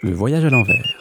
[0.00, 0.96] Le voyage à l'envers.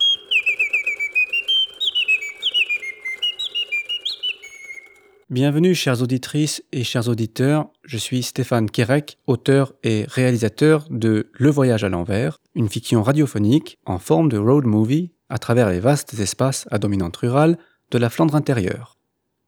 [5.29, 11.49] Bienvenue chères auditrices et chers auditeurs, je suis Stéphane Kerek, auteur et réalisateur de Le
[11.51, 16.15] voyage à l'envers, une fiction radiophonique en forme de road movie à travers les vastes
[16.19, 17.59] espaces à dominante rurale
[17.91, 18.97] de la Flandre intérieure.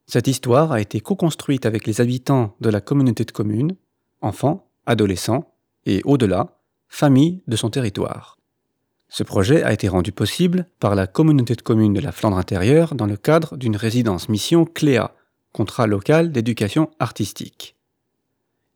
[0.05, 3.75] Cette histoire a été co-construite avec les habitants de la communauté de communes,
[4.21, 5.55] enfants, adolescents
[5.87, 8.38] et au-delà, familles de son territoire.
[9.09, 12.93] Ce projet a été rendu possible par la communauté de communes de la Flandre intérieure
[12.93, 15.15] dans le cadre d'une résidence mission CLEA,
[15.51, 17.75] contrat local d'éducation artistique.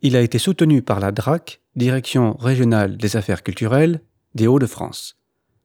[0.02, 4.02] Il a été soutenu par la DRAC, Direction régionale des affaires culturelles
[4.36, 5.18] des Hauts-de-France.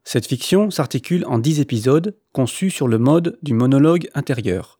[0.05, 4.79] Cette fiction s'articule en dix épisodes conçus sur le mode du monologue intérieur.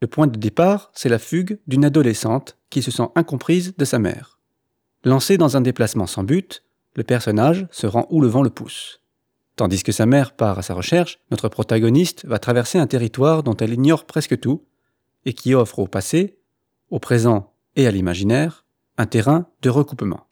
[0.00, 3.98] Le point de départ, c'est la fugue d'une adolescente qui se sent incomprise de sa
[3.98, 4.38] mère.
[5.04, 6.62] Lancée dans un déplacement sans but,
[6.96, 9.00] le personnage se rend où le vent le pousse.
[9.54, 13.56] Tandis que sa mère part à sa recherche, notre protagoniste va traverser un territoire dont
[13.56, 14.64] elle ignore presque tout
[15.24, 16.38] et qui offre au passé,
[16.90, 18.64] au présent et à l'imaginaire
[18.98, 20.26] un terrain de recoupement.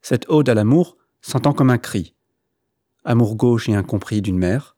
[0.00, 2.14] Cette ode à l'amour s'entend comme un cri,
[3.04, 4.76] amour gauche et incompris d'une mère,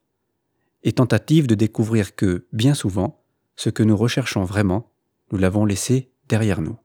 [0.83, 3.23] et tentative de découvrir que, bien souvent,
[3.55, 4.91] ce que nous recherchons vraiment,
[5.31, 6.77] nous l'avons laissé derrière nous.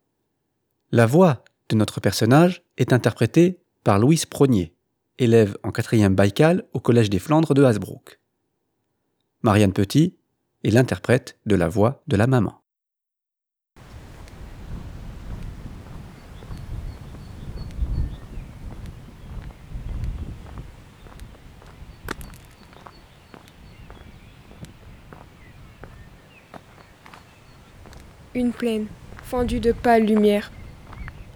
[0.92, 3.58] La voix de notre personnage est interprétée
[3.88, 4.74] par Louise Prognier,
[5.18, 8.20] élève en quatrième Baïkal au Collège des Flandres de Hasbrook.
[9.40, 10.14] Marianne Petit
[10.62, 12.60] est l'interprète de la voix de la maman.
[28.34, 28.88] Une plaine,
[29.22, 30.52] fendue de pâle lumière.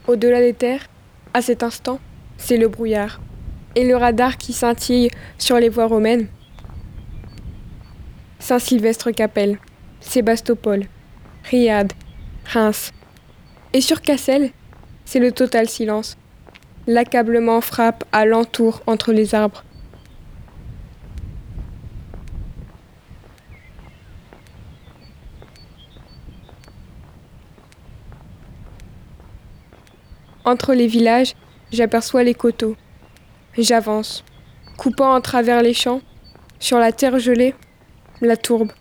[0.06, 0.90] Au-delà des terres,
[1.32, 1.98] à cet instant,
[2.42, 3.20] c'est le brouillard.
[3.76, 6.26] Et le radar qui scintille sur les voies romaines.
[8.40, 9.58] Saint-Sylvestre-Capelle,
[10.00, 10.86] Sébastopol,
[11.44, 11.92] Riad,
[12.44, 12.90] Reims.
[13.72, 14.50] Et sur Cassel,
[15.04, 16.18] c'est le total silence.
[16.88, 19.64] L'accablement frappe à l'entour entre les arbres.
[30.44, 31.34] Entre les villages,
[31.72, 32.76] j'aperçois les coteaux.
[33.56, 34.24] J'avance,
[34.76, 36.00] coupant en travers les champs,
[36.60, 37.54] sur la terre gelée,
[38.20, 38.72] la tourbe.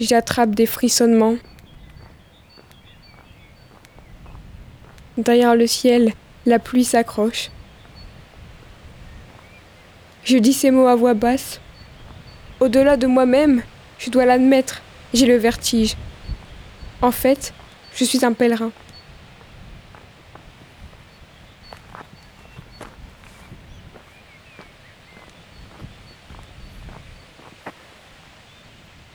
[0.00, 1.36] J'attrape des frissonnements.
[5.16, 6.12] Derrière le ciel,
[6.46, 7.50] la pluie s'accroche.
[10.24, 11.60] Je dis ces mots à voix basse.
[12.60, 13.62] Au-delà de moi-même,
[13.98, 15.96] je dois l'admettre, j'ai le vertige.
[17.02, 17.52] En fait,
[17.94, 18.70] je suis un pèlerin.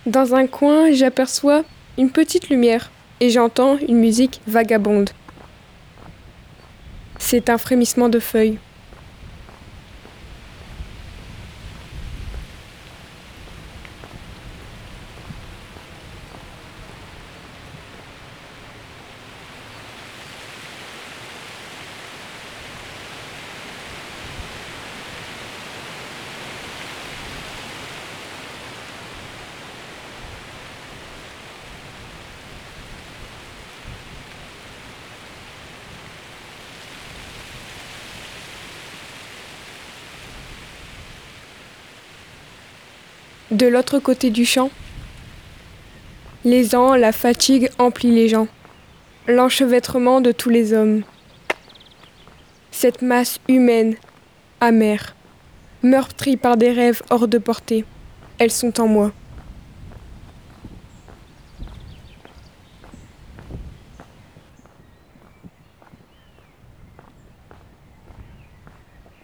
[0.05, 1.63] Dans un coin, j'aperçois
[1.97, 2.91] une petite lumière
[3.21, 5.11] et j'entends une musique vagabonde.
[7.19, 8.59] C'est un frémissement de feuilles.
[43.53, 44.71] De l'autre côté du champ,
[46.43, 48.47] les ans, la fatigue emplit les gens,
[49.27, 51.03] l'enchevêtrement de tous les hommes.
[52.71, 53.95] Cette masse humaine,
[54.59, 55.15] amère,
[55.83, 57.85] meurtrie par des rêves hors de portée,
[58.39, 59.11] elles sont en moi.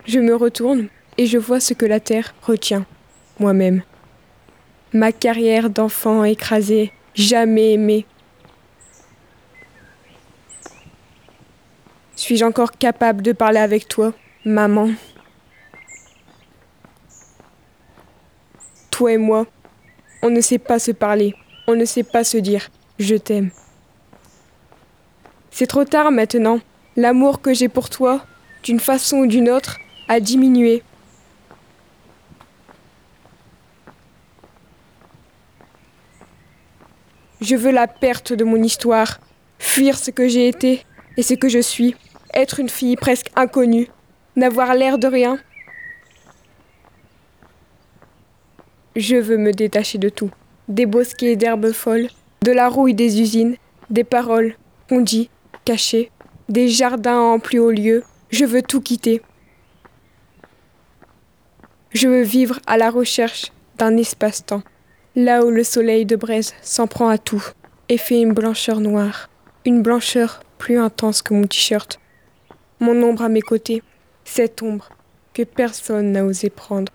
[0.05, 0.87] Je me retourne
[1.17, 2.85] et je vois ce que la terre retient,
[3.39, 3.81] moi-même
[4.93, 8.05] ma carrière d'enfant écrasé, jamais aimé.
[12.15, 14.13] Suis-je encore capable de parler avec toi,
[14.45, 14.89] maman?
[18.91, 19.45] Toi et moi,
[20.21, 21.33] on ne sait pas se parler,
[21.67, 22.61] on ne sait pas se dire⁇
[22.99, 23.47] je t'aime⁇
[25.51, 26.59] C'est trop tard maintenant.
[26.97, 28.25] L'amour que j'ai pour toi,
[28.63, 29.77] d'une façon ou d'une autre,
[30.09, 30.83] a diminué.
[37.41, 39.19] Je veux la perte de mon histoire,
[39.59, 40.85] fuir ce que j'ai été
[41.17, 41.95] et ce que je suis,
[42.33, 43.89] être une fille presque inconnue,
[44.35, 45.37] N'avoir l'air de rien
[48.95, 50.31] Je veux me détacher de tout.
[50.69, 52.07] Des bosquets d'herbes folles,
[52.43, 53.57] de la rouille des usines,
[53.89, 54.55] des paroles
[54.87, 55.29] qu'on dit,
[55.65, 56.11] cachées,
[56.47, 58.03] des jardins en plus haut lieu.
[58.29, 59.21] Je veux tout quitter.
[61.91, 64.63] Je veux vivre à la recherche d'un espace-temps,
[65.15, 67.43] là où le soleil de braise s'en prend à tout
[67.89, 69.29] et fait une blancheur noire,
[69.65, 71.99] une blancheur plus intense que mon t-shirt.
[72.79, 73.83] Mon ombre à mes côtés,
[74.23, 74.89] cette ombre
[75.33, 76.91] que personne n'a osé prendre.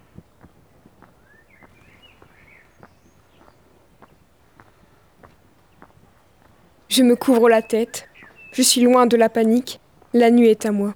[6.88, 8.08] Je me couvre la tête,
[8.52, 9.81] je suis loin de la panique,
[10.12, 10.94] la nuit est à moi.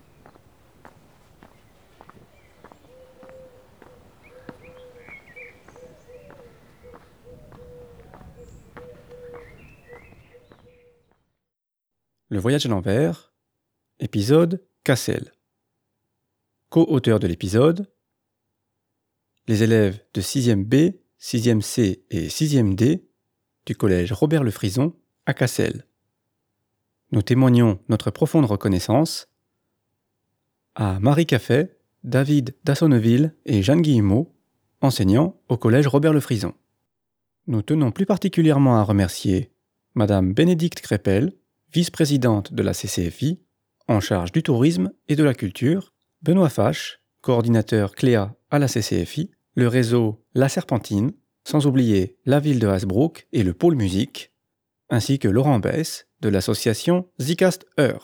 [12.31, 13.33] Le voyage à l'envers,
[14.01, 15.33] épisode Cassel.
[16.69, 17.91] Co-auteur de l'épisode,
[19.47, 23.09] les élèves de 6e B, 6e C et 6e D
[23.65, 24.95] du collège Robert Le Frison
[25.25, 25.87] à Cassel.
[27.13, 29.31] Nous témoignons notre profonde reconnaissance
[30.75, 34.37] à Marie Caffet, David Dassonneville et Jeanne Guillemot,
[34.83, 36.53] enseignants au collège Robert Le Frison.
[37.47, 39.51] Nous tenons plus particulièrement à remercier
[39.95, 41.33] Madame Bénédicte Crépel,
[41.73, 43.41] vice-présidente de la CCFI,
[43.89, 45.93] en charge du tourisme et de la culture,
[46.23, 51.13] Benoît Fache, coordinateur Cléa à la CCFI, le réseau La Serpentine,
[51.45, 54.33] sans oublier la ville de Hasbrook et le pôle musique,
[54.91, 57.97] ainsi que Laurent Bess de l'association Zicast Heure.